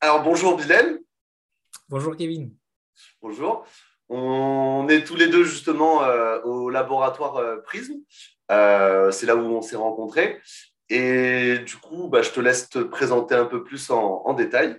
[0.00, 0.98] Alors bonjour Bilal.
[1.88, 2.54] Bonjour Kevin.
[3.20, 3.66] Bonjour.
[4.08, 7.94] On est tous les deux justement euh, au laboratoire euh, Prism.
[8.50, 10.40] Euh, c'est là où on s'est rencontrés.
[10.88, 14.78] Et du coup, bah, je te laisse te présenter un peu plus en détail.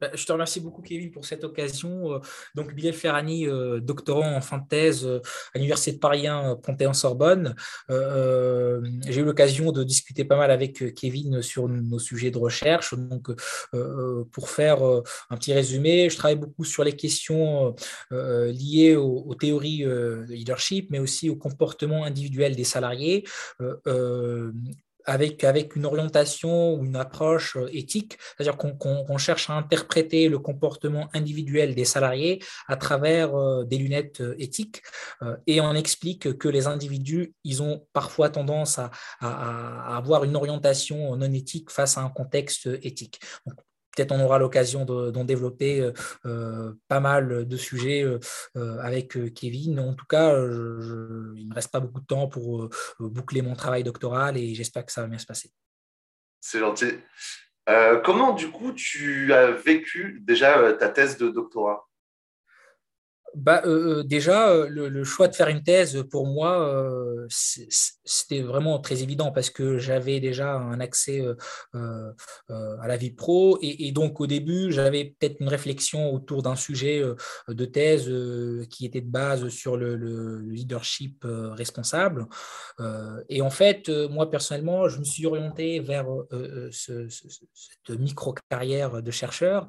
[0.00, 2.12] Bah, je te remercie beaucoup, Kevin, pour cette occasion.
[2.12, 2.18] Euh,
[2.54, 5.20] donc, Bilal Ferrani, euh, doctorant en fin de thèse euh,
[5.54, 7.54] à l'Université de Paris 1, Panthéon-Sorbonne.
[7.88, 12.94] J'ai eu l'occasion de discuter pas mal avec Kevin sur nos sujets de recherche.
[12.94, 13.28] Donc,
[14.32, 17.74] pour faire un petit résumé, je travaille beaucoup sur les questions
[18.10, 23.24] liées aux, théories de leadership, mais aussi au comportement individuel des salariés
[25.06, 31.08] avec, une orientation ou une approche euh, éthique, c'est-à-dire qu'on cherche à interpréter le comportement
[31.14, 34.82] individuel des salariés à travers euh, des lunettes euh, éthiques,
[35.46, 38.90] et on explique que les individus, ils ont parfois tendance à,
[39.96, 43.20] avoir une orientation non éthique face à un contexte éthique.
[43.96, 45.92] Peut-être on aura l'occasion d'en développer euh,
[46.26, 49.80] euh, pas mal de sujets euh, avec Kevin.
[49.80, 52.68] En tout cas, il ne me reste pas beaucoup de temps pour
[53.00, 55.50] boucler mon travail doctoral et j'espère que ça va bien se passer.
[56.40, 56.92] C'est gentil.
[58.04, 61.86] comment, du coup, tu as vécu déjà ta thèse de doctorat?
[63.36, 66.74] Bah, euh, euh, déjà, euh, le, choix de faire une thèse, pour moi,
[68.06, 71.24] c'était vraiment très évident parce que j'avais déjà un accès
[71.74, 73.58] à la vie pro.
[73.62, 77.02] Et, donc, au début, j'avais peut-être une réflexion autour d'un sujet
[77.48, 78.10] de thèse
[78.68, 79.96] qui était de base sur le,
[80.40, 82.26] leadership responsable.
[83.28, 86.06] et en fait, moi, personnellement, je me suis orienté vers
[86.70, 89.66] cette micro-carrière de chercheur.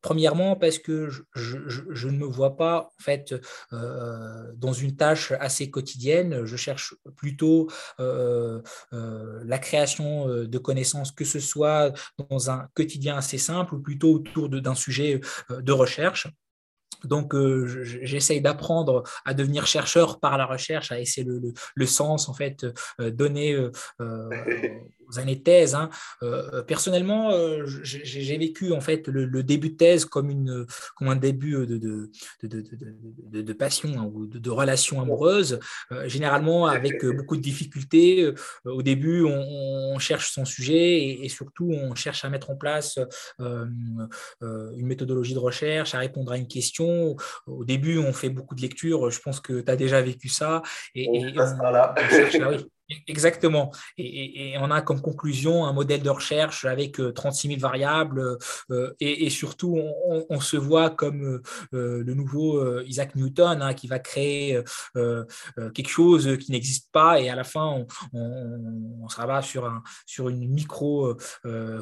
[0.00, 3.34] premièrement, parce que je ne me vois pas en fait
[3.72, 6.44] euh, dans une tâche assez quotidienne.
[6.44, 7.51] Je cherche plutôt
[8.00, 8.60] euh,
[8.92, 14.14] euh, la création de connaissances, que ce soit dans un quotidien assez simple ou plutôt
[14.14, 15.20] autour d'un sujet
[15.50, 16.28] de recherche.
[17.04, 17.34] Donc,
[17.82, 21.26] j'essaye d'apprendre à devenir chercheur par la recherche, à essayer
[21.74, 22.64] le, sens, en fait,
[23.00, 23.56] donné
[25.12, 25.74] aux années de thèse.
[25.74, 25.90] Hein.
[26.66, 27.32] personnellement,
[27.64, 32.10] j'ai vécu, en fait, le, début de thèse comme, une, comme un début de, de,
[32.42, 35.60] de, de passion hein, ou de, relation amoureuse,
[36.06, 38.32] généralement avec beaucoup de difficultés.
[38.64, 42.98] au début, on, cherche son sujet et, et, surtout, on cherche à mettre en place
[43.38, 48.60] une méthodologie de recherche, à répondre à une question au début, on fait beaucoup de
[48.60, 49.10] lectures.
[49.10, 50.62] Je pense que tu as déjà vécu ça.
[50.94, 51.94] Et, on passe par là.
[53.06, 53.72] Exactement.
[53.98, 58.38] Et, on a comme conclusion un modèle de recherche avec 36 euh, 000 variables
[58.70, 59.78] euh, et, surtout
[60.28, 61.40] on, se voit comme
[61.72, 64.60] euh, le nouveau Isaac Newton hein, qui va créer
[64.94, 70.28] quelque chose qui n'existe pas et à la fin on, se rabat sur, un, sur
[70.28, 71.14] une micro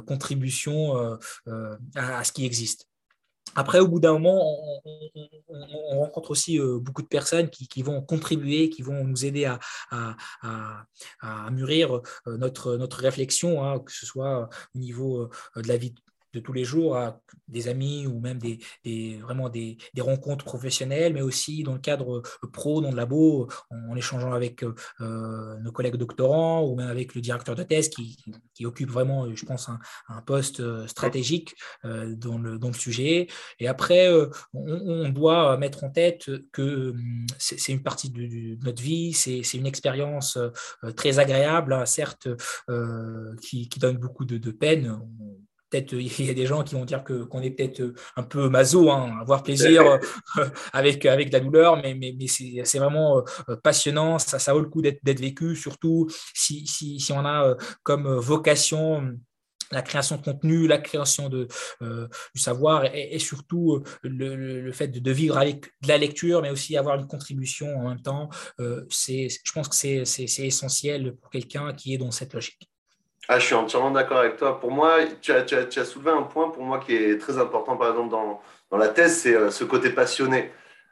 [0.07, 1.19] contribution
[1.97, 2.90] à, ce qui existe.
[3.57, 4.43] Après, au bout d'un moment,
[5.49, 9.45] on, rencontre aussi euh, beaucoup de personnes qui, vont contribuer, qui vont nous aider
[9.91, 15.95] à, mûrir euh, notre, réflexion, hein, que ce soit au niveau euh, de la vie
[16.33, 21.23] de tous les jours à des amis ou même des, vraiment des, rencontres professionnelles, mais
[21.23, 25.73] aussi dans le cadre euh, pro, dans le labo, en, échangeant avec euh, euh, nos
[25.73, 28.17] collègues doctorants ou même avec le directeur de thèse qui,
[28.65, 29.71] occupe vraiment, je pense,
[30.09, 33.27] un, poste stratégique dans, le, dans le sujet.
[33.59, 34.11] Et après,
[34.53, 39.67] on, doit mettre en tête que hum, c'est une partie de, notre vie, c'est une
[39.67, 40.39] expérience
[40.95, 42.29] très agréable, hein, certes,
[43.41, 45.01] qui, donne beaucoup de peine
[45.71, 48.49] peut-être il y a des gens qui vont dire que qu'on est peut-être un peu
[48.49, 49.99] maso, hein, avoir plaisir
[50.39, 54.61] euh, avec avec la douleur, mais mais, mais c'est vraiment euh, passionnant, ça ça vaut
[54.61, 59.17] le coup d'être vécu, surtout si, si, si on a euh, comme vocation
[59.73, 61.47] la création de contenu, la création de,
[61.81, 66.77] du savoir et, surtout le, le, fait de, vivre avec de la lecture, mais aussi
[66.77, 68.31] avoir une contribution en même temps.
[68.89, 72.70] c'est, je pense que c'est essentiel pour quelqu'un qui est dans cette logique.
[73.33, 74.59] Ah, je suis entièrement d'accord avec toi.
[74.59, 77.17] Pour moi, tu as, tu, as, tu as, soulevé un point pour moi qui est
[77.17, 80.51] très important, par exemple, dans, dans la thèse, c'est euh, ce côté passionné.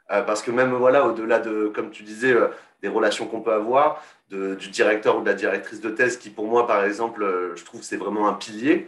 [0.09, 2.47] Euh, parce que même, voilà, au-delà de, comme tu disais, euh,
[2.81, 6.29] des relations qu'on peut avoir, de, du directeur ou de la directrice de thèse, qui
[6.29, 7.25] pour moi, par exemple,
[7.57, 8.87] je trouve c'est vraiment un pilier,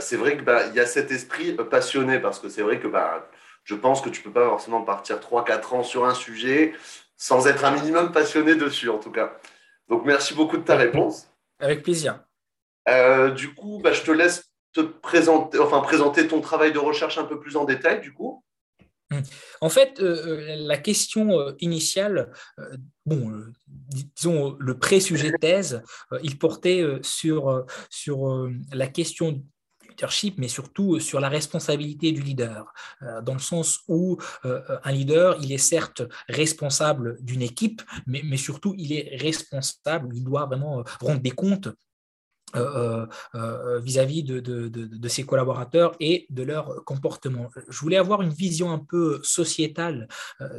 [0.00, 3.28] c'est vrai qu'il bah, y a cet esprit passionné, parce que c'est vrai que bah,
[3.62, 6.74] je pense que tu ne peux pas forcément partir 3-4 ans sur un sujet
[7.16, 9.38] sans être un minimum passionné dessus, en tout cas.
[9.88, 11.28] Donc, merci beaucoup de ta réponse.
[11.60, 12.18] Avec plaisir.
[12.88, 17.18] Euh, du coup, bah, je te laisse te présenter, enfin, présenter ton travail de recherche
[17.18, 18.42] un peu plus en détail, du coup.
[19.60, 22.32] En fait, la question initiale,
[23.04, 23.30] bon,
[23.66, 25.82] disons le pré-sujet de thèse,
[26.22, 29.42] il portait sur, sur la question
[29.92, 34.92] leadership, mais surtout sur la responsabilité du leader, euh, dans le sens où euh, un
[34.92, 40.82] leader, il est certes responsable d'une équipe, mais, surtout il est responsable, il doit vraiment
[41.00, 41.74] rendre des comptes euh,
[42.54, 47.48] vis-à-vis de, de, de, ses collaborateurs et de leur comportement.
[47.68, 50.08] Je voulais avoir une vision un peu sociétale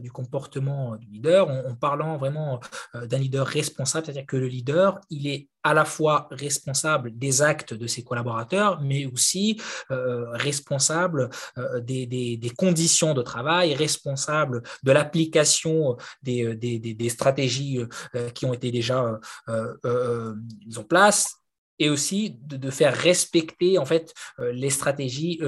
[0.01, 2.59] du comportement du leader en, parlant vraiment
[2.93, 7.73] d'un leader responsable, c'est-à-dire que le leader, il est à la fois responsable des actes
[7.73, 9.59] de ses collaborateurs, mais aussi
[9.91, 17.79] euh, responsable euh, des, des, conditions de travail, responsable de l'application des, des, stratégies
[18.15, 19.19] euh, qui ont été déjà
[20.65, 21.42] mises en place
[21.83, 25.41] et aussi de, faire respecter en fait les stratégies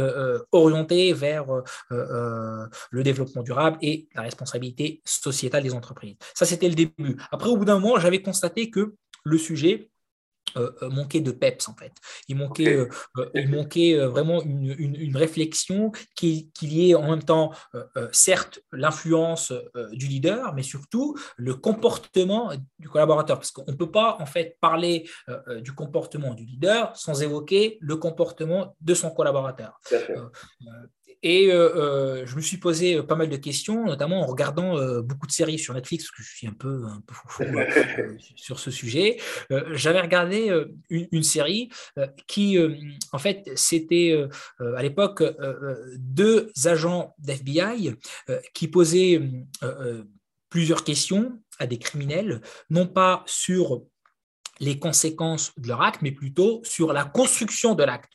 [0.51, 1.45] orientées vers
[1.89, 6.15] le développement durable et la responsabilité sociétale des entreprises.
[6.33, 7.17] Ça, c'était le début.
[7.31, 9.89] Après, au bout d'un moment, j'avais constaté que le sujet
[10.57, 11.93] euh, euh, manquait de peps en fait.
[12.27, 17.51] Il manquait, euh, il manquait vraiment une, une, réflexion qui, y ait en même temps,
[18.11, 19.53] certes, l'influence
[19.91, 23.37] du leader, mais surtout le comportement du collaborateur.
[23.37, 25.09] Parce qu'on ne peut pas en fait parler
[25.61, 29.79] du comportement du leader sans évoquer le comportement de son collaborateur.
[31.25, 35.01] Et euh, euh, je me suis posé pas mal de questions, notamment en regardant euh,
[35.01, 37.43] beaucoup de séries sur Netflix, parce que je suis un peu, un peu fou,
[38.35, 39.17] sur ce sujet.
[39.71, 40.53] J'avais regardé
[40.91, 41.69] une, série
[42.27, 42.59] qui,
[43.11, 44.15] en fait, c'était
[44.59, 45.23] à l'époque
[45.97, 47.95] deux agents d'FBI
[48.53, 49.19] qui posaient
[50.49, 53.81] plusieurs questions à des criminels, non pas sur
[54.59, 58.13] les conséquences de leur acte, mais plutôt sur la construction de l'acte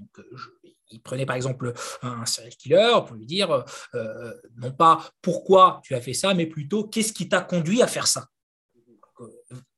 [0.91, 1.73] il prenait par exemple
[2.03, 3.63] un serial killer pour lui dire euh,
[3.95, 7.87] euh, non pas pourquoi tu as fait ça, mais plutôt qu'est-ce qui t'a conduit à
[7.87, 8.27] faire ça.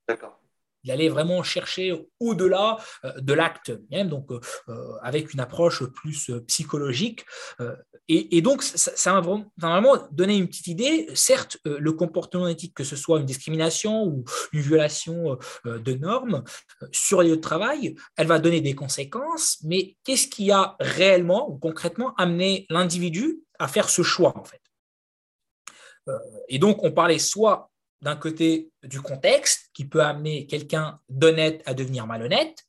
[0.09, 0.42] D'accord
[0.85, 3.73] il allait vraiment chercher au-delà euh, de l'acte
[4.05, 7.25] donc euh, euh, avec une approche plus psychologique.
[8.09, 9.21] Et, donc, ça m'a
[9.57, 11.09] vraiment donné une petite idée.
[11.15, 16.43] Certes, le comportement éthique, que ce soit une discrimination ou une violation de normes
[16.91, 21.51] sur les lieux de travail, elle va donner des conséquences, mais qu'est-ce qui a réellement
[21.51, 24.61] ou concrètement amené l'individu à faire ce choix, en fait?
[26.49, 27.72] Et donc, on parlait soit
[28.03, 32.67] d'un côté du contexte qui peut amener quelqu'un d'honnête à devenir malhonnête,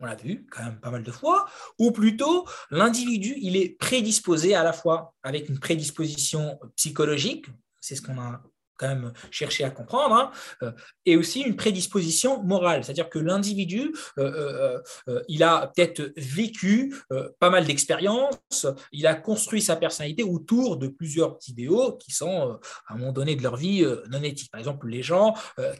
[0.00, 1.48] on l'a vu quand même pas mal de fois,
[1.78, 7.46] ou plutôt l'individu, il est prédisposé à la fois avec une prédisposition psychologique,
[7.80, 8.42] c'est ce qu'on a
[8.76, 10.30] quand même chercher à comprendre, hein,
[10.62, 10.72] euh,
[11.04, 16.94] et aussi une prédisposition morale, c'est-à-dire que l'individu, euh, euh, il a peut-être vécu
[17.38, 22.94] pas mal d'expériences, il a construit sa personnalité autour de plusieurs idéaux qui sont, à
[22.94, 24.50] un moment donné de leur vie, non éthiques.
[24.50, 25.34] Par exemple, les gens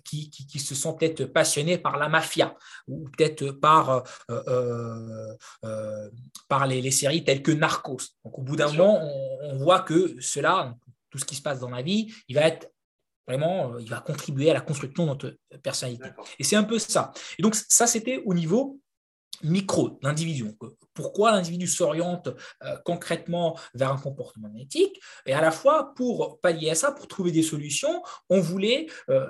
[0.05, 2.55] qui, qui, se sont peut-être passionnés par la mafia,
[2.87, 4.05] ou peut-être par,
[6.49, 7.99] par les, les, séries telles que Narcos.
[8.25, 10.75] Donc, au bout d'un moment, on, on voit que cela,
[11.11, 12.71] tout ce qui se passe dans la vie, il va être
[13.27, 16.09] Vraiment, euh, il va contribuer à la construction de notre personnalité.
[16.39, 17.13] Et c'est un peu ça.
[17.39, 18.81] Et donc, ça, c'était au niveau
[19.43, 20.47] micro, l'individu.
[20.95, 22.29] Pourquoi l'individu s'oriente
[22.63, 24.99] euh, concrètement vers un comportement éthique?
[25.27, 29.29] Et à la fois, pour pallier à ça, pour trouver des solutions, on voulait euh,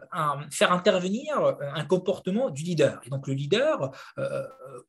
[0.53, 3.01] faire intervenir un comportement du leader.
[3.05, 3.91] Et donc le leader,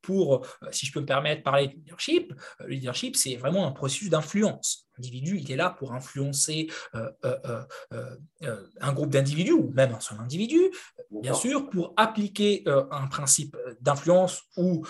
[0.03, 3.71] pour, si je peux me permettre de parler de leadership, le leadership, c'est vraiment un
[3.71, 4.87] processus d'influence.
[4.99, 7.63] Il est là pour influencer euh, euh,
[8.43, 10.59] euh, un groupe d'individus ou même un seul individu,
[11.11, 14.85] bien sûr, pour appliquer un principe d'influence où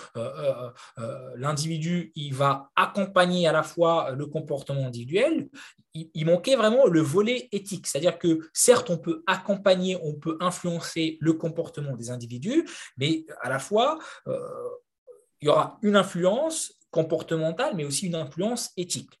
[1.36, 5.48] l'individu il va accompagner à la fois le comportement individuel.
[5.94, 11.18] Il, manquait vraiment le volet éthique, c'est-à-dire que certes on peut accompagner, on peut influencer
[11.20, 17.84] le comportement des individus, mais à la fois il y aura une influence comportementale, mais
[17.84, 19.18] aussi une influence éthique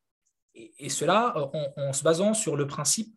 [0.78, 3.14] et, cela euh, en, se basant sur le principe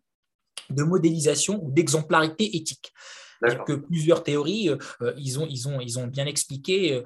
[0.70, 2.92] de modélisation ou d'exemplarité éthique.
[3.66, 7.02] Que plusieurs théories, euh, euh, ils, ont, ils, ont, ils ont bien expliqué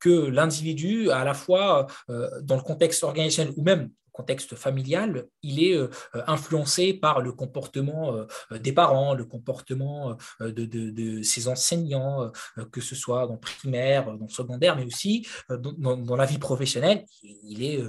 [0.00, 5.80] que l'individu, à la fois dans le contexte organisationnel ou même contexte familial, il est
[6.26, 12.30] influencé par le comportement des parents, le comportement de, de, ses enseignants,
[12.70, 16.38] que ce soit dans le primaire, dans le secondaire, mais aussi dans, dans la vie
[16.38, 17.06] professionnelle.
[17.22, 17.82] Il est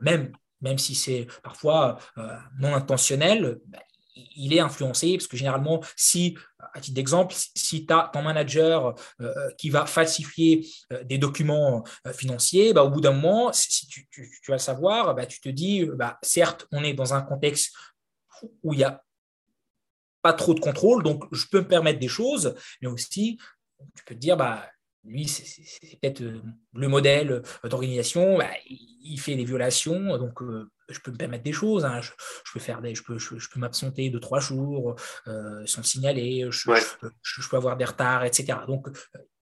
[0.00, 3.78] même même si c'est parfois euh, non intentionnel, bah,
[4.36, 6.36] il est influencé parce que généralement, si,
[6.74, 11.84] à titre d'exemple, si tu as ton manager euh, qui va falsifier euh, des documents
[12.12, 14.08] financiers, bah, au bout d'un moment, si tu,
[14.48, 15.88] vas le savoir, bah, tu te dis,
[16.22, 17.72] certes, on est dans un contexte
[18.62, 19.02] où il n'y a
[20.20, 23.38] pas trop de contrôle, donc je peux me permettre des choses, mais aussi,
[23.94, 24.68] tu peux te dire, bah,
[25.04, 26.40] lui, c'est peut-être euh,
[26.74, 31.52] le modèle d'organisation, bah, il fait des violations, donc euh, je peux me permettre des
[31.52, 32.00] choses, hein.
[32.00, 32.10] je,
[32.52, 36.70] peux faire des, je peux, je, peux m'absenter de trois jours euh, sans signaler, je,
[37.22, 38.58] je, peux avoir des retards, etc.
[38.66, 38.88] Donc,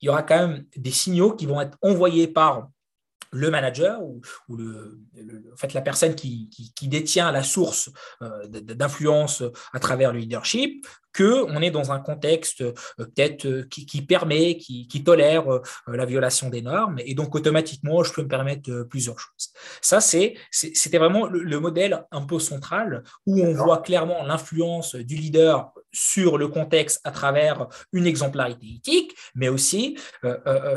[0.01, 2.69] il y aura quand même des signaux qui vont être envoyés par
[3.35, 4.21] le manager ou,
[4.55, 4.99] le,
[5.53, 7.89] en fait, la personne qui, qui, détient la source
[8.21, 14.01] euh, d'influence à travers le leadership, qu'on est dans un contexte euh, peut-être euh, qui,
[14.01, 15.45] permet, qui, tolère
[15.87, 19.51] la violation des normes, et donc automatiquement, je peux me permettre plusieurs choses.
[19.81, 25.71] Ça, c'était vraiment le, modèle un peu central où on voit clairement l'influence du leader
[25.95, 29.97] sur le contexte à travers une exemplarité éthique, mais aussi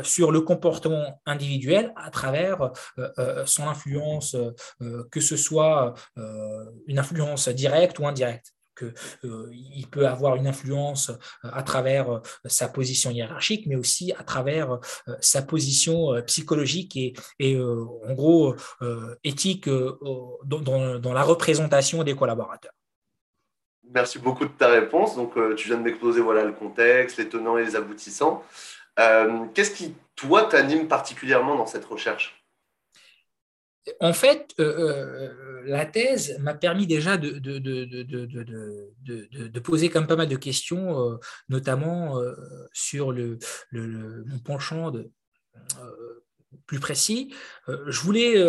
[0.03, 2.71] sur le comportement individuel à travers
[3.45, 4.35] son influence,
[5.11, 5.93] que ce soit
[6.87, 8.53] une influence directe ou indirecte.
[9.23, 14.13] Euh, il peut avoir une influence euh, à travers euh, sa position hiérarchique, mais aussi
[14.13, 14.79] à travers
[15.19, 16.97] sa position psychologique
[17.39, 18.55] et, en gros
[19.23, 22.71] éthique dans, la représentation des collaborateurs.
[23.93, 25.15] Merci beaucoup de ta réponse.
[25.15, 28.43] Donc, tu viens de m'exposer voilà, le contexte, les tenants et les aboutissants.
[28.97, 32.39] Qu'est-ce qui, toi, t'anime particulièrement dans cette recherche?
[33.99, 37.59] En fait, euh, euh, la thèse m'a permis déjà de, de,
[39.59, 41.17] poser quand même pas mal de questions, euh,
[41.49, 42.21] notamment
[42.73, 43.37] sur le,
[43.71, 44.91] mon penchant
[46.65, 47.33] plus précis.
[47.67, 48.43] je voulais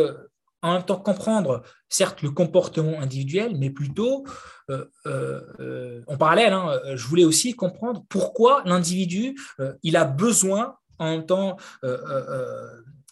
[0.62, 4.25] en même temps comprendre, certes, le comportement individuel, mais plutôt,
[4.69, 9.37] en parallèle, hein, je voulais aussi comprendre pourquoi l'individu,
[9.83, 11.57] il a besoin en même temps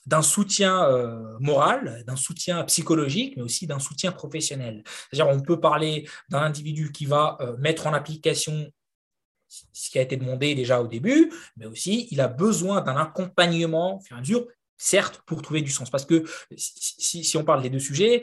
[0.09, 4.83] d'un soutien euh, moral, d'un soutien psychologique, mais aussi d'un soutien professionnel.
[4.87, 8.73] C'est-à-dire, on peut parler d'un individu qui va euh, mettre en application
[9.49, 13.97] ce qui a été demandé déjà au début, mais aussi il a besoin d'un accompagnement
[13.97, 14.47] au fur et à mesure,
[14.79, 15.91] certes, pour trouver du sens.
[15.91, 16.25] Parce que
[16.57, 18.23] si, on parle des deux sujets,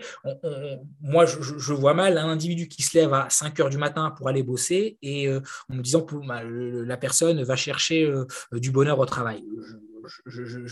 [1.01, 4.29] moi, je, vois mal un individu qui se lève à 5 heures du matin pour
[4.29, 8.11] aller bosser et euh, en me disant la personne va chercher
[8.53, 9.43] du bonheur au travail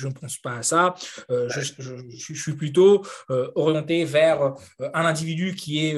[0.07, 0.95] ne pense pas à ça.
[1.29, 5.97] Euh, je, suis plutôt euh, orienté vers euh, un individu qui est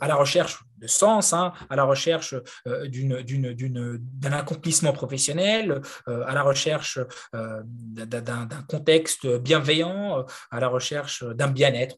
[0.00, 2.34] à la recherche de sens, hein, à la recherche
[2.64, 6.98] d'un accomplissement professionnel, à la recherche
[7.32, 11.96] d'un contexte bienveillant, à la recherche d'un bien-être.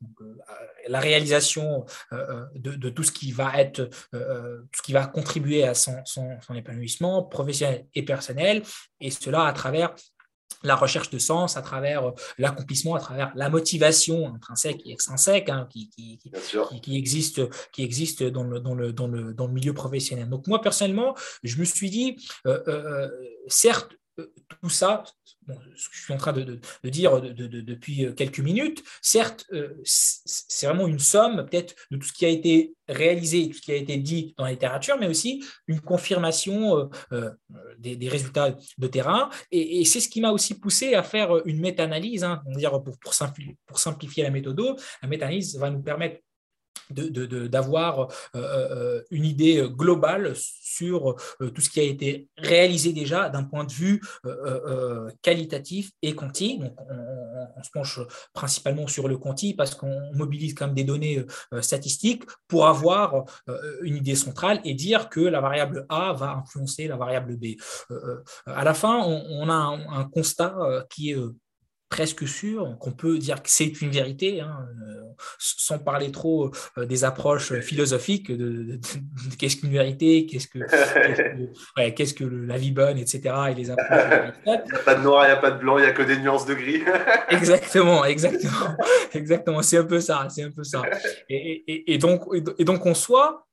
[0.88, 1.84] la réalisation
[2.54, 7.86] de, tout ce qui va être, ce qui va contribuer à son, son épanouissement professionnel
[7.94, 8.62] et personnel,
[9.00, 9.94] et cela à travers
[10.62, 15.48] la recherche de sens à travers euh, l'accomplissement, à travers la motivation intrinsèque et extrinsèque
[15.48, 16.18] hein, qui, qui,
[16.82, 20.28] qui, existe, qui existe dans, le, dans, le, dans, le, dans le milieu professionnel.
[20.28, 22.16] Donc moi, personnellement, je me suis dit,
[22.46, 23.10] euh, euh,
[23.48, 25.04] certes, tout ça,
[25.74, 29.46] ce que je suis en train de, dire depuis quelques minutes, certes,
[29.84, 33.72] c'est vraiment une somme peut-être de tout ce qui a été réalisé, tout ce qui
[33.72, 36.90] a été dit dans la littérature, mais aussi une confirmation
[37.78, 39.30] des, résultats de terrain.
[39.50, 42.42] Et, c'est ce qui m'a aussi poussé à faire une méta-analyse, hein,
[42.84, 44.60] pour, pour simplifier la méthode.
[45.02, 46.20] La méta-analyse va nous permettre
[46.92, 48.06] d'avoir euh,
[48.36, 53.64] euh, une idée globale sur euh, tout ce qui a été réalisé déjà d'un point
[53.64, 54.00] de vue
[55.22, 56.58] qualitatif et quanti.
[56.58, 58.00] Donc, on, se penche
[58.32, 61.24] principalement sur le quanti parce qu'on mobilise quand même des données
[61.60, 63.24] statistiques pour avoir
[63.82, 67.56] une idée centrale et dire que la variable A va influencer la variable B.
[68.46, 70.56] à la fin, on, a un constat
[70.90, 71.18] qui est
[71.92, 75.02] presque sûr qu'on peut dire que c'est une vérité, hein, euh,
[75.38, 78.80] sans parler trop euh, des approches philosophiques de,
[79.38, 80.60] qu'est-ce qu'une vérité, qu'est-ce que,
[81.90, 83.34] qu'est-ce que, la vie bonne, etc.
[83.50, 84.32] Et les approches.
[84.46, 85.92] il n'y a pas de noir, il n'y a pas de blanc, il n'y a
[85.92, 86.82] que des nuances de gris.
[87.28, 88.74] exactement, exactement,
[89.12, 89.60] exactement.
[89.60, 90.80] C'est un peu ça, c'est un peu ça.
[91.28, 92.22] Et, et, donc,
[92.58, 93.46] et donc, on soit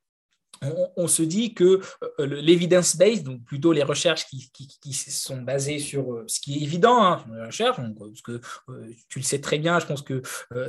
[0.96, 6.24] on, se dit que euh, l'evidence-based, donc plutôt les recherches qui, sont basées sur euh,
[6.26, 9.78] ce qui est évident, hein, les recherches, parce que euh, tu le sais très bien,
[9.78, 10.22] je pense que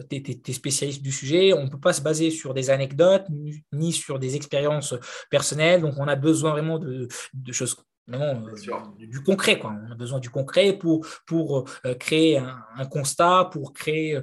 [0.09, 3.25] tu es, spécialiste du sujet, on ne peut pas se baser sur des anecdotes
[3.71, 4.95] ni, sur des expériences
[5.29, 7.07] personnelles, donc on a besoin vraiment de,
[7.51, 7.75] choses
[8.07, 9.59] du concret.
[9.59, 9.73] Quoi.
[9.87, 11.65] On a besoin du concret pour, pour
[11.99, 14.19] créer un, constat, pour créer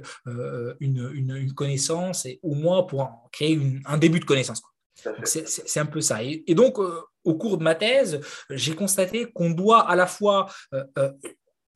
[0.79, 4.61] une, connaissance et au moins pour créer un début de connaissance.
[5.23, 6.23] C'est un peu ça.
[6.23, 10.49] Et, donc, euh, au cours de ma thèse, j'ai constaté qu'on doit à la fois
[10.73, 11.11] euh, euh,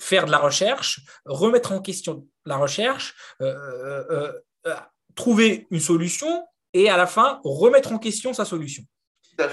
[0.01, 3.15] faire de la recherche, remettre en question la recherche,
[5.15, 8.83] trouver une solution et à la fin, remettre en question sa solution.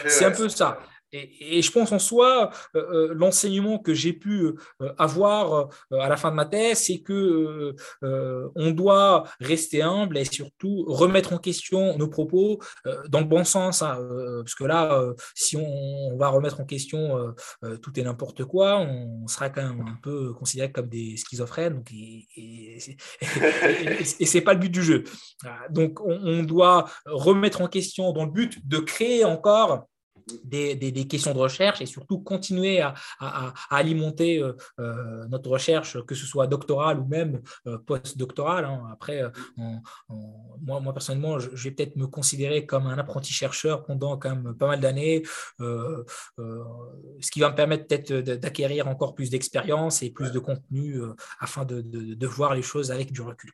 [0.06, 0.78] C'est un peu ça.
[1.12, 4.44] Et, je pense en soi, euh, euh, l'enseignement que j'ai pu
[4.80, 10.24] euh, avoir à la fin de ma thèse, c'est que on doit rester humble et
[10.24, 12.60] surtout remettre en question nos propos
[13.08, 13.82] dans le bon sens.
[13.82, 13.98] Hein,
[14.38, 15.02] parce que là,
[15.34, 17.34] si on, va remettre en question
[17.82, 21.74] tout et n'importe quoi, on sera quand même un peu considéré comme des schizophrènes.
[21.74, 25.04] Donc, et, et, c'est pas le but du jeu.
[25.70, 29.86] Donc, on doit remettre en question dans le but de créer encore
[30.44, 32.94] des, questions de recherche et surtout continuer à,
[33.70, 38.64] alimenter euh, euh, notre recherche, que ce soit doctorale ou même euh, post-doctorale.
[38.64, 38.84] Hein.
[38.92, 39.22] Après,
[39.56, 44.54] moi, moi, personnellement, je, vais peut-être me considérer comme un apprenti chercheur pendant quand même
[44.54, 45.22] pas mal d'années,
[45.58, 51.00] ce qui va me permettre peut-être d'acquérir encore plus d'expérience et plus de contenu
[51.38, 53.50] afin de, voir les choses avec du recul.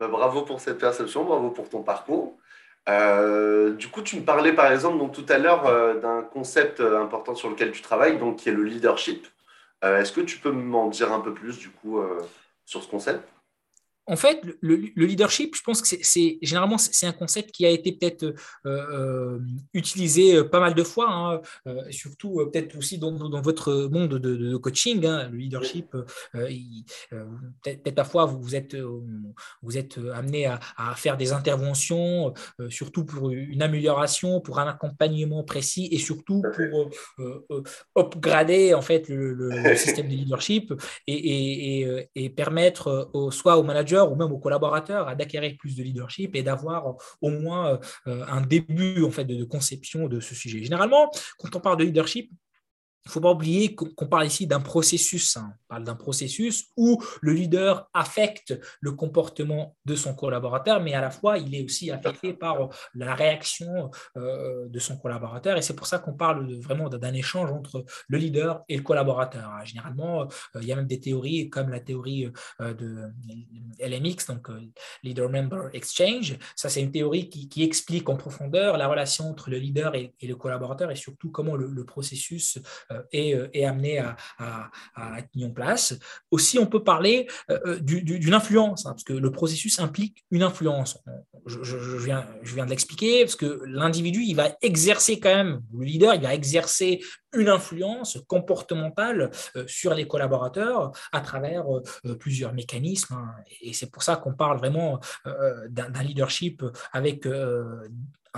[0.00, 2.38] Bah, bravo pour cette perception, bravo pour ton parcours.
[2.88, 7.02] Euh, du coup, tu me parlais par exemple tout à l'heure euh, d'un concept euh,
[7.02, 9.26] important sur lequel tu travailles, donc, qui est le leadership.
[9.82, 12.02] Est-ce que tu peux m'en dire un peu plus du coup
[12.64, 13.22] sur ce concept?
[14.08, 17.92] En fait, le, leadership, je pense que c'est généralement c'est un concept qui a été
[17.92, 18.34] peut-être euh,
[18.66, 19.38] euh,
[19.74, 21.40] utilisé euh, pas mal de fois, hein,
[21.90, 23.12] surtout peut-être aussi dans,
[23.42, 25.04] votre monde de, coaching.
[25.04, 25.94] Hein, le leadership,
[26.32, 28.76] peut-être parfois vous êtes
[29.62, 32.32] vous êtes amené à, faire des interventions,
[32.70, 36.90] surtout pour une amélioration, pour un accompagnement précis et surtout pour
[37.94, 40.72] upgrader en fait le, système de leadership
[41.06, 43.62] et, et, et permettre soit aux
[44.04, 49.02] ou même aux collaborateurs d'acquérir plus de leadership et d'avoir au moins euh, un début
[49.02, 50.62] en fait de conception de ce sujet.
[50.62, 52.30] Généralement, quand on parle de leadership,
[53.04, 55.38] il ne faut pas oublier qu'on parle ici d'un processus.
[55.38, 55.54] Hein.
[55.54, 61.00] On parle d'un processus où le leader affecte le comportement de son collaborateur, mais à
[61.00, 65.56] la fois, il est aussi affecté par la réaction euh, de son collaborateur.
[65.56, 69.48] Et c'est pour ça qu'on parle vraiment d'un échange entre le leader et le collaborateur.
[69.48, 69.64] Hein.
[69.64, 73.10] Généralement, euh, il y a même des théories comme la théorie euh, de
[73.80, 74.48] LMX, donc
[75.02, 76.36] Leader Member Exchange.
[76.56, 80.36] Ça, c'est une théorie qui, explique en profondeur la relation entre le leader et, le
[80.36, 82.58] collaborateur et surtout comment le processus
[83.12, 84.70] est, euh, est, amené à, à,
[85.42, 85.94] en place.
[86.30, 90.42] Aussi, on peut parler euh, euh, d'une influence, hein, parce que le processus implique une
[90.42, 90.98] influence.
[91.46, 95.84] Je, viens, je viens de l'expliquer, parce que l'individu, il va exercer quand même, le
[95.84, 97.00] leader, il va exercer
[97.34, 99.30] une influence comportementale
[99.66, 101.64] sur les collaborateurs à travers
[102.18, 103.14] plusieurs mécanismes.
[103.14, 103.34] Hein.
[103.60, 104.98] Et c'est pour ça qu'on parle vraiment
[105.68, 107.26] d'un leadership avec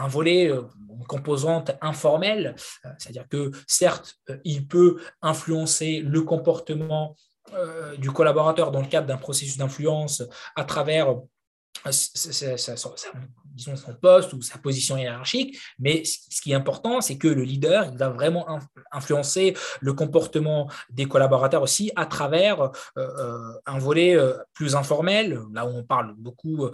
[0.00, 6.22] un volet, euh, une composante informelle, euh, c'est-à-dire que certes, euh, il peut influencer le
[6.22, 7.16] comportement
[7.98, 10.22] du collaborateur dans le cadre d'un processus d'influence
[10.55, 11.16] à travers
[13.45, 17.43] disons, son poste ou sa position hiérarchique, mais ce qui est important, c'est que le
[17.43, 18.61] leader, il va vraiment
[18.93, 24.16] influencer le comportement des collaborateurs aussi à travers un volet
[24.53, 26.71] plus informel, là où on parle beaucoup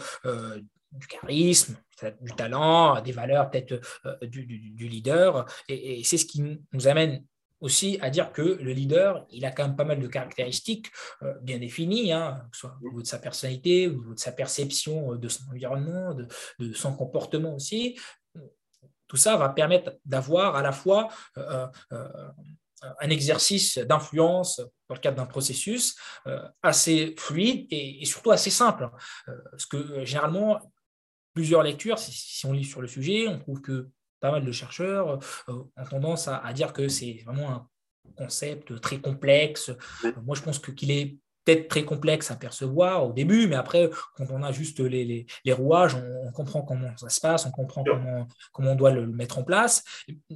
[0.93, 1.77] du charisme,
[2.21, 5.47] du talent, des valeurs peut-être euh, du, leader.
[5.69, 6.43] Et, c'est ce qui
[6.73, 7.25] nous amène
[7.61, 10.91] aussi à dire que le leader, il a quand même pas mal de caractéristiques
[11.23, 14.19] euh, bien définies, hein, que ce soit au niveau de sa personnalité, au niveau de
[14.19, 17.99] sa perception euh, de son environnement, de, son comportement aussi.
[19.09, 25.27] Tout ça va permettre d'avoir à la fois un exercice d'influence dans le cadre d'un
[25.27, 25.95] processus
[26.61, 28.91] assez fluide et, surtout assez simple.
[29.53, 30.61] parce que généralement,
[31.35, 35.19] plusieurs lectures, si, on lit sur le sujet, on trouve que pas mal de chercheurs
[35.49, 37.69] euh, ont tendance à, dire que c'est vraiment un
[38.17, 39.71] concept très complexe.
[40.25, 44.27] moi, je pense qu'il est peut-être très complexe à percevoir au début, mais après, quand
[44.31, 48.73] on a juste les, rouages, on, comprend comment ça se passe, on comprend comment, comment
[48.73, 49.85] on doit le, mettre en place.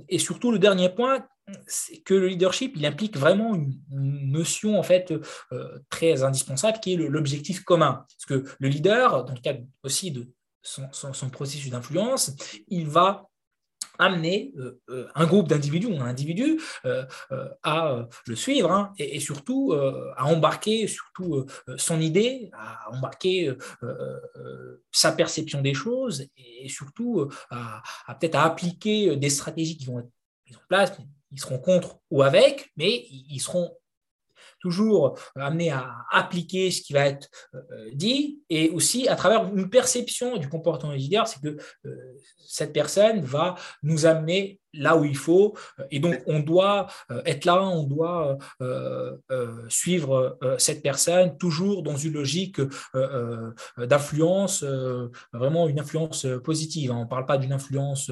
[0.09, 1.27] Et, surtout, le dernier point,
[1.67, 5.13] c'est que le leadership, il implique vraiment une, notion en fait
[5.53, 8.07] euh, très indispensable qui est l'objectif commun.
[8.09, 10.31] Parce que le leader, dans le cadre aussi de
[10.63, 12.33] son, processus d'influence,
[12.69, 13.30] il va
[14.01, 17.05] amener euh, euh, un groupe d'individus ou un individu euh,
[17.63, 19.73] à le suivre hein, et, surtout
[20.17, 21.45] à embarquer surtout
[21.77, 23.55] son idée, à embarquer
[24.91, 27.83] sa perception des choses et, surtout à,
[28.19, 30.11] peut-être à appliquer des stratégies qui vont être
[30.47, 30.93] mises en place.
[31.33, 33.77] Ils seront contre ou avec, mais ils seront
[34.61, 37.29] toujours amené à appliquer ce qui va être
[37.93, 41.57] dit et aussi à travers une perception du comportement leader, c'est que
[42.39, 45.57] cette personne va nous amener là où il faut.
[45.91, 46.87] Et donc, on doit
[47.25, 48.39] être là, on doit
[49.69, 52.61] suivre cette personne, toujours dans une logique
[53.79, 54.65] d'influence,
[55.33, 56.93] vraiment une influence positive.
[56.93, 58.11] On ne parle pas d'une influence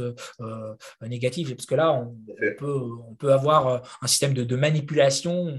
[1.02, 2.16] négative, parce que là, on,
[2.58, 5.58] peut, on peut, avoir un système de, manipulation.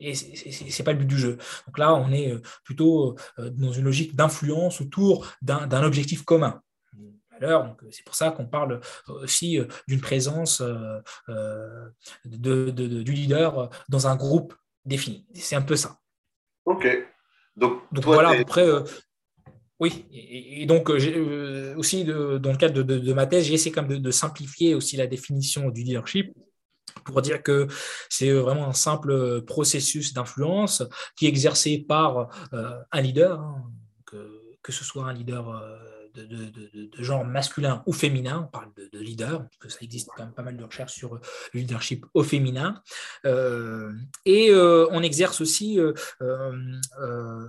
[0.00, 1.38] Et ce n'est pas le but du jeu.
[1.66, 6.60] Donc là, on est plutôt dans une logique d'influence autour d'un objectif commun.
[7.40, 10.62] Donc, c'est pour ça qu'on parle aussi d'une présence
[11.28, 15.26] de, du leader dans un groupe défini.
[15.34, 15.98] C'est un peu ça.
[16.64, 16.86] Ok.
[17.56, 18.66] Donc, voilà, à peu près.
[19.78, 24.10] oui, et, donc aussi dans le cadre de, ma thèse, j'ai essayé quand même de,
[24.10, 26.32] simplifier aussi la définition du leadership
[27.04, 27.66] pour dire que
[28.08, 30.82] c'est vraiment un simple processus d'influence
[31.16, 33.64] qui est exercé par un leader, hein,
[34.06, 35.48] que, que, ce soit un leader
[36.14, 40.32] de, genre masculin ou féminin, on parle de, leader, parce que ça existe quand même
[40.32, 41.20] pas mal de recherches sur le
[41.60, 42.82] leadership au féminin.
[43.26, 43.92] Euh,
[44.24, 45.92] et euh, on exerce aussi euh,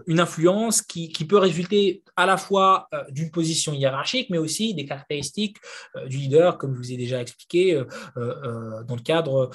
[0.08, 5.58] une influence qui, peut résulter à la fois d'une position hiérarchique, mais aussi des caractéristiques
[6.06, 7.82] du leader, comme je vous ai déjà expliqué,
[8.16, 9.50] dans le cadre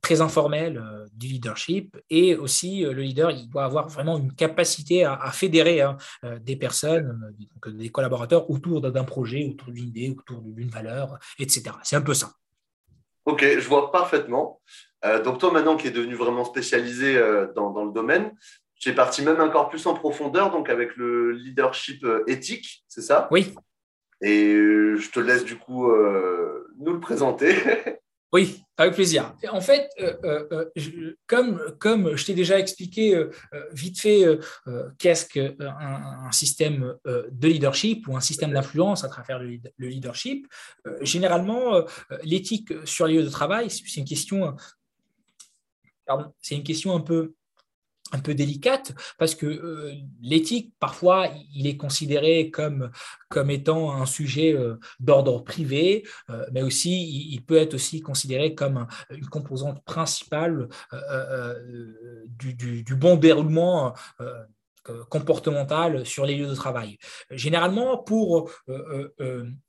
[0.00, 0.80] très informel
[1.12, 1.96] du leadership.
[2.08, 5.96] Et aussi, le leader, il doit avoir vraiment une capacité à, fédérer hein,
[6.40, 7.34] des personnes,
[7.66, 8.15] des collaborateurs
[8.48, 11.70] autour d'un projet, autour d'une idée, autour d'une valeur, etc.
[11.82, 12.32] C'est un peu ça.
[13.26, 14.60] Ok, je vois parfaitement.
[15.04, 18.32] Euh, donc toi, maintenant qui es devenu vraiment spécialisé euh, dans, le domaine,
[18.78, 23.02] tu es parti même encore plus en profondeur, donc avec le leadership euh, éthique, c'est
[23.02, 23.28] ça?
[23.30, 23.54] Oui.
[24.22, 25.92] Et je te laisse du coup
[26.78, 27.54] nous le présenter.
[28.32, 29.34] Oui, avec plaisir.
[29.50, 33.24] En fait, euh, euh, euh, comme, comme je t'ai déjà expliqué
[33.72, 34.24] vite fait
[34.98, 40.46] qu'est-ce qu'un un système de leadership ou un système d'influence à travers le, leadership,
[41.02, 41.84] généralement,
[42.22, 44.56] l'éthique sur les lieux de travail, c'est une question,
[46.40, 47.34] c'est une question un peu
[48.16, 52.90] un peu délicate parce que euh, l'éthique, parfois, il est considéré comme,
[53.28, 58.54] comme étant un sujet euh, d'ordre privé, euh, mais aussi il, peut être aussi considéré
[58.54, 60.68] comme une composante principale
[62.26, 63.94] du, du, bon déroulement
[65.10, 66.98] comportemental sur les lieux de travail.
[67.30, 68.50] Généralement, pour,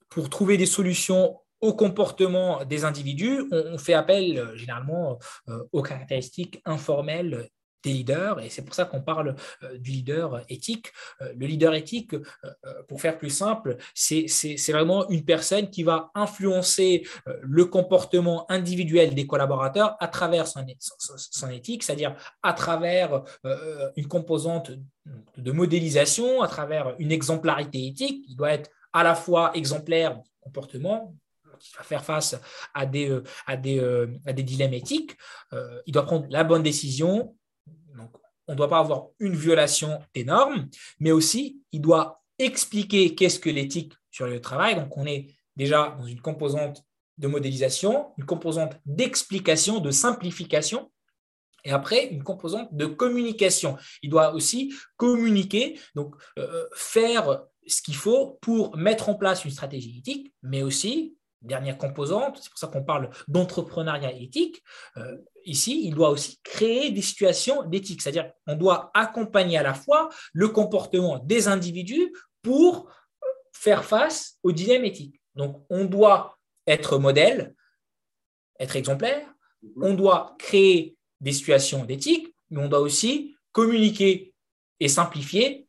[0.10, 5.20] pour trouver des solutions au comportement des individus, on, fait appel généralement
[5.72, 7.50] aux caractéristiques informelles
[7.88, 10.92] des leaders, et c'est pour ça qu'on parle euh, du leader éthique.
[11.22, 12.20] Euh, le leader éthique, euh,
[12.88, 17.08] pour faire plus simple, c'est vraiment une personne qui va influencer
[17.42, 23.24] le comportement individuel des collaborateurs à travers son, son éthique, c'est-à-dire à travers
[23.96, 24.72] une composante
[25.38, 28.26] de modélisation, à travers une exemplarité éthique.
[28.30, 31.14] Il doit être à la fois exemplaire comportement,
[31.60, 32.40] qui va faire face
[32.74, 33.80] à des, à des,
[34.26, 35.18] à des dilemmes éthiques.
[35.86, 37.36] il doit prendre la bonne décision
[38.48, 43.50] on ne doit pas avoir une violation énorme, mais aussi il doit expliquer qu'est-ce que
[43.50, 44.76] l'éthique sur le travail.
[44.76, 46.84] Donc on est déjà dans une composante
[47.18, 50.92] de modélisation, une composante d'explication, de simplification,
[51.64, 53.78] et après une composante de communication.
[54.02, 59.52] Il doit aussi communiquer, donc euh, faire ce qu'il faut pour mettre en place une
[59.52, 64.64] stratégie éthique, mais aussi dernière composante, c'est pour ça qu'on parle d'entrepreneuriat éthique,
[64.98, 69.74] euh, ici, il doit aussi créer des situations d'éthique, c'est-à-dire on doit accompagner à la
[69.74, 72.90] fois le comportement des individus pour
[73.54, 75.22] faire face au dilemme éthique.
[75.36, 77.56] Donc, on doit être modèle,
[78.60, 79.28] être exemplaire,
[79.82, 84.34] on doit créer des situations d'éthique, mais on doit aussi communiquer
[84.80, 85.67] et simplifier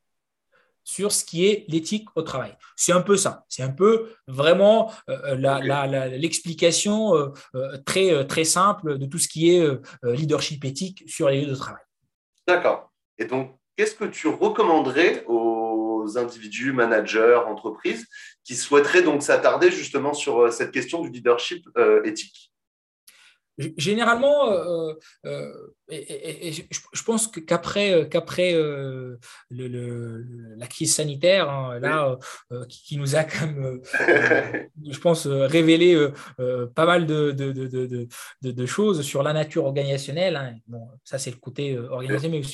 [0.89, 2.57] sur ce qui est l'éthique au travail.
[2.75, 3.45] C'est un peu ça.
[3.51, 5.37] C'est un peu vraiment euh,
[6.17, 9.69] l'explication euh, euh, très, très simple de tout ce qui est
[10.03, 11.83] leadership éthique sur les lieux de travail.
[12.47, 12.91] D'accord.
[13.19, 18.07] Et donc, qu'est-ce que tu recommanderais aux individus, managers, entreprises
[18.43, 21.69] qui souhaiteraient donc s'attarder justement sur cette question du leadership
[22.05, 22.51] éthique?
[23.77, 24.93] Généralement, euh,
[25.27, 25.53] euh,
[25.89, 29.17] et, je, pense qu'après qu'après euh,
[29.51, 32.17] la crise sanitaire, hein, là,
[32.69, 33.81] qui, nous a quand même,
[34.89, 36.09] je pense, révélé
[36.75, 38.07] pas mal de, de,
[38.43, 40.37] de, choses sur la nature organisationnelle.
[40.37, 40.55] Hein.
[40.69, 42.47] Bon, ça, c'est le côté organisationnel, mais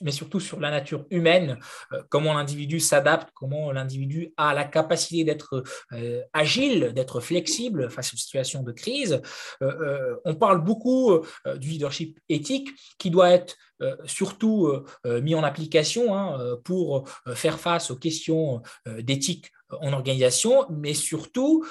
[0.00, 1.58] mais surtout sur la nature humaine,
[1.92, 8.12] euh, comment l'individu s'adapte, comment l'individu a la capacité d'être euh, agile, d'être flexible face
[8.12, 9.22] aux situations de crise.
[9.62, 11.20] Euh, on parle beaucoup
[11.56, 13.56] du leadership éthique qui doit être
[14.04, 14.72] surtout
[15.04, 19.50] mis en application hein, pour faire face aux questions d'éthique
[19.80, 21.66] en organisation, mais surtout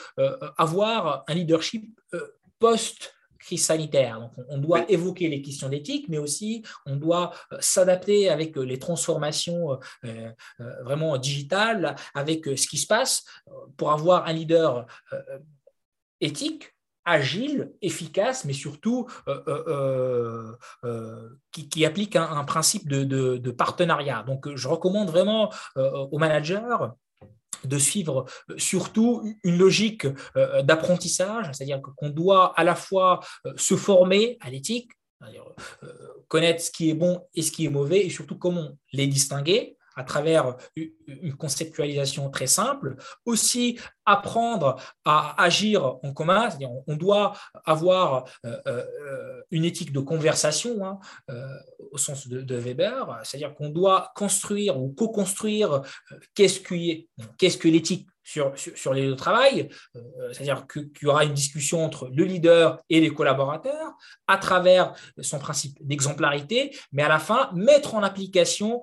[0.58, 1.86] avoir un leadership
[2.60, 4.20] post crise sanitaire.
[4.20, 8.64] Donc, on doit évoquer les questions d'éthique, mais aussi on doit euh, s'adapter avec euh,
[8.64, 10.32] les transformations euh,
[10.84, 13.26] vraiment digitales, avec ce qui se passe
[13.78, 14.86] pour avoir un leader
[16.22, 16.74] éthique
[17.06, 19.08] agile, efficace, mais surtout
[21.52, 24.24] qui, applique un, principe de, de, partenariat.
[24.24, 26.62] Donc, je recommande vraiment aux managers
[27.66, 33.54] de suivre euh, surtout une logique euh, d'apprentissage, c'est-à-dire qu'on doit à la fois euh,
[33.58, 34.92] se former à l'éthique,
[36.28, 39.78] connaître ce qui est bon et ce qui est mauvais, et surtout comment les distinguer,
[39.96, 42.96] à travers une conceptualisation très simple.
[43.26, 47.34] Aussi, apprendre à agir en commun, c'est-à-dire on doit
[47.66, 51.48] avoir euh, euh, une éthique de conversation hein, euh,
[51.92, 55.82] au sens de, Weber, c'est-à-dire qu'on doit construire ou co-construire
[56.34, 56.60] qu'est-ce
[57.38, 59.70] qu'est-ce que l'éthique sur, sur, les lieux de travail,
[60.32, 63.94] c'est-à-dire qu'il y aura une discussion entre le leader et les collaborateurs
[64.28, 68.82] à travers son principe d'exemplarité, mais à la fin, mettre en application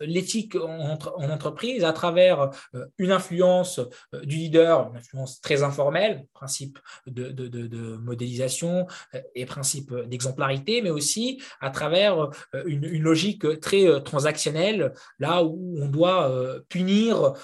[0.00, 2.50] l'éthique en, en, entreprise à travers
[2.98, 3.80] une influence
[4.14, 10.82] euh, du leader, une influence très informelle, principe de, de, modélisation euh, et principe d'exemplarité,
[10.82, 16.32] mais aussi à travers euh, une, logique très transactionnelle, là où on doit
[16.68, 17.34] punir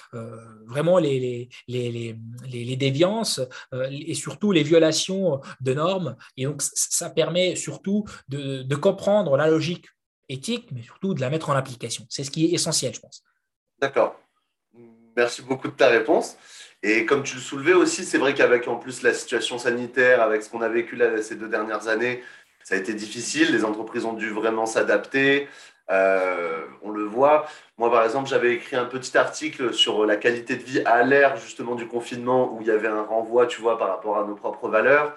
[0.67, 2.17] vraiment les, les,
[2.49, 3.41] les, déviances
[3.91, 6.17] et surtout les violations de normes.
[6.37, 9.87] Et donc, ça permet surtout de, de comprendre la logique
[10.29, 12.07] éthique, mais surtout de la mettre en application.
[12.09, 13.23] C'est ce qui est essentiel, je pense.
[13.81, 14.19] D'accord.
[15.17, 16.37] Merci beaucoup de ta réponse.
[16.83, 20.43] Et comme tu le soulevais aussi, c'est vrai qu'avec en plus la situation sanitaire, avec
[20.43, 22.23] ce qu'on a vécu là, ces deux dernières années,
[22.65, 23.53] ça a été difficile.
[23.53, 25.49] Les entreprises ont dû vraiment s'adapter.
[25.91, 27.47] Euh, on le voit.
[27.79, 31.37] Moi, par exemple, j'avais écrit un petit article sur la qualité de vie à l'ère
[31.37, 34.37] justement du confinement où il y avait un renvoi, tu vois, par rapport à nos
[34.37, 35.15] propres valeurs,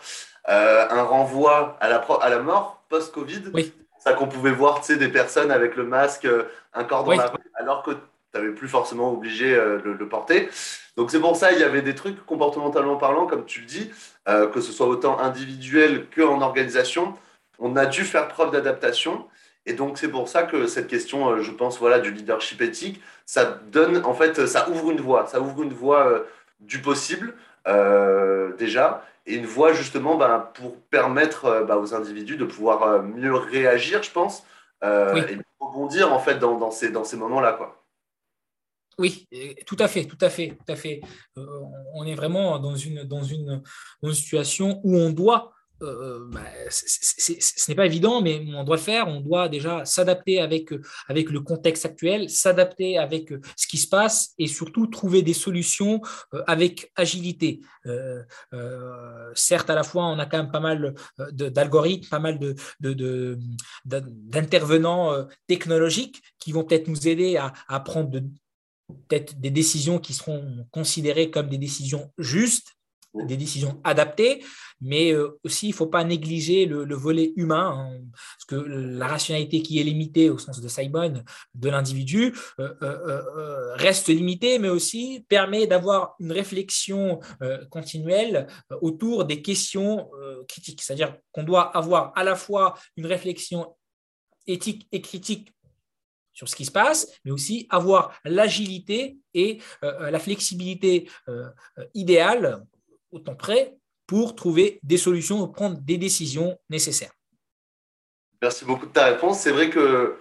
[0.49, 3.43] euh, un renvoi à la, à la mort post-Covid.
[3.53, 3.71] Oui.
[3.99, 6.27] Ça qu'on pouvait voir, tu sais, des personnes avec le masque,
[6.73, 7.97] un corps dans la rue, alors que tu
[8.33, 10.49] n'avais plus forcément obligé euh, de le porter.
[10.97, 13.91] Donc c'est pour ça il y avait des trucs comportementalement parlant, comme tu le dis,
[14.27, 17.13] euh, que ce soit autant individuel qu'en organisation.
[17.59, 19.27] On a dû faire preuve d'adaptation.
[19.65, 23.01] Et donc c'est pour ça que cette question, euh, je pense, voilà, du leadership éthique,
[23.25, 26.23] ça donne, en fait, ça ouvre une voie, ça ouvre une voie euh,
[26.59, 27.35] du possible
[28.57, 34.03] déjà, et une voie justement ben, pour permettre ben, aux individus de pouvoir mieux réagir,
[34.03, 34.43] je pense,
[34.83, 37.83] et rebondir en fait dans, dans ces, dans ces moments-là, quoi.
[38.99, 39.27] Oui,
[39.65, 41.01] tout à fait, tout à fait, tout à fait.
[41.37, 41.45] Euh,
[41.93, 43.61] on est vraiment dans une, dans une,
[44.11, 45.52] situation où on doit,
[45.83, 49.07] euh, bah, ce n'est pas évident, mais on doit le faire.
[49.07, 50.69] On doit déjà s'adapter avec,
[51.07, 56.01] avec le contexte actuel, s'adapter avec ce qui se passe et surtout trouver des solutions
[56.33, 57.61] euh, avec agilité.
[59.35, 60.93] certes, à la fois, on a quand même pas mal
[61.31, 62.39] d'algorithmes, pas mal
[63.85, 68.19] d'intervenants de, technologiques qui vont peut-être nous aider à, à prendre
[69.07, 72.75] peut-être des décisions qui seront considérées comme des décisions justes,
[73.13, 74.43] des décisions adaptées,
[74.81, 79.07] mais euh, aussi il ne faut pas négliger le, volet humain, hein, parce que la
[79.07, 81.23] rationalité qui est limitée au sens de Simon
[81.53, 87.19] de l'individu euh, euh, reste limitée, mais aussi permet d'avoir une réflexion
[87.69, 88.47] continuelle
[88.81, 90.09] autour des questions
[90.47, 90.81] critiques.
[90.81, 93.75] C'est-à-dire qu'on doit avoir à la fois une réflexion
[94.47, 95.53] éthique et critique
[96.33, 101.09] sur ce qui se passe, mais aussi avoir l'agilité et la flexibilité
[101.93, 102.65] idéale
[103.13, 103.75] au temps près
[104.07, 107.13] pour trouver des solutions, prendre des décisions nécessaires.
[108.41, 109.39] Merci beaucoup de ta réponse.
[109.39, 110.17] C'est vrai que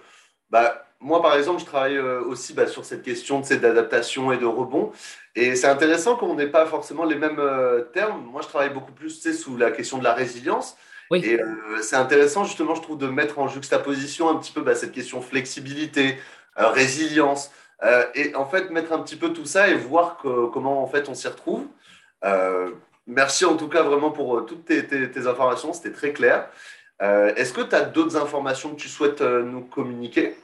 [0.49, 4.93] bah, moi, par exemple, je travaille aussi bah, sur cette question d'adaptation et de rebond.
[5.35, 7.41] Et c'est intéressant qu'on n'ait pas forcément les mêmes
[7.91, 8.23] termes.
[8.23, 10.77] Moi, je travaille beaucoup plus sous la question de la résilience.
[11.11, 14.75] Et euh, c'est intéressant, justement, je trouve, de mettre en juxtaposition un petit peu bah,
[14.75, 16.17] cette question flexibilité,
[16.59, 17.51] euh, résilience,
[17.83, 21.09] euh, et en fait, mettre un petit peu tout ça et voir comment, en fait,
[21.09, 21.67] on s'y retrouve.
[23.07, 26.49] Merci en tout cas vraiment pour toutes tes, informations, c'était très clair.
[26.99, 30.35] Est-ce que tu as d'autres informations que tu souhaites nous communiquer?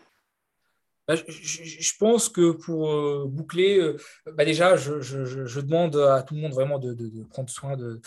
[1.09, 3.97] Bah, je, pense que pour euh, boucler, euh,
[4.33, 6.95] bah, déjà, je, demande à tout le monde vraiment de,
[7.31, 7.99] prendre soin de,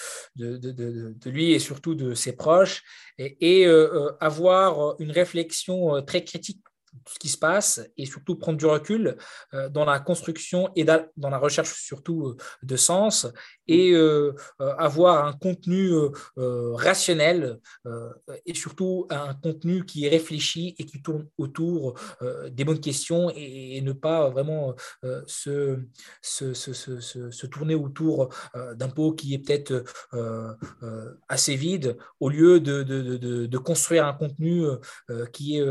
[1.28, 2.84] lui et surtout de ses proches
[3.18, 6.62] et, euh, avoir une réflexion très critique
[7.04, 9.16] tout ce qui se passe et surtout prendre du recul
[9.54, 13.26] euh, dans la construction et dans la recherche surtout euh, de sens
[13.66, 15.92] et euh, avoir un contenu
[16.36, 17.58] rationnel
[18.44, 21.98] et surtout un contenu qui est réfléchi et qui tourne autour
[22.50, 24.74] des bonnes questions et, ne pas vraiment
[25.26, 25.78] se,
[26.20, 28.28] se, se, se, tourner autour
[28.74, 29.84] d'un pot qui est peut-être
[31.28, 34.66] assez vide au lieu de, de, de, de construire un contenu
[35.32, 35.66] qui est,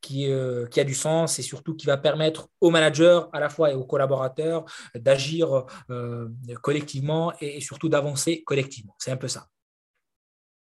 [0.00, 3.48] qui est qui a du sens et surtout qui va permettre aux managers à la
[3.48, 6.28] fois et aux collaborateurs d'agir euh,
[6.62, 8.94] collectivement et, surtout d'avancer collectivement.
[8.98, 9.48] C'est un peu ça.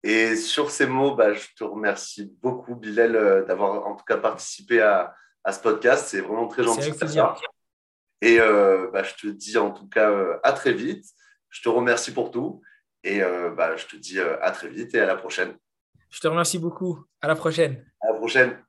[0.04, 4.18] Et sur ces mots, bah, je te remercie beaucoup, Bilal, euh, d'avoir en tout cas
[4.18, 6.08] participé à, à ce podcast.
[6.08, 6.92] C'est vraiment très gentil.
[6.92, 7.36] de ça.
[8.22, 10.12] Et euh, bah, je te dis en tout cas
[10.44, 11.06] à très vite.
[11.50, 12.62] Je te remercie pour tout.
[13.04, 13.22] Et
[13.56, 15.56] bah, je te dis à très vite et à la prochaine.
[16.10, 17.06] Je te remercie beaucoup.
[17.22, 17.86] À la prochaine.
[18.02, 18.65] À la prochaine.